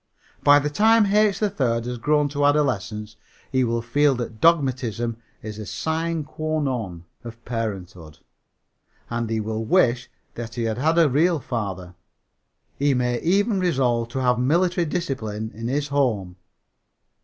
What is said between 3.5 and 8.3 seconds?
he will feel that dogmatism is a sine qua non of parenthood,